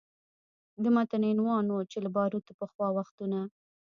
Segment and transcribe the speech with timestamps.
[0.83, 3.39] د متن عنوان و چې له باروتو پخوا وختونه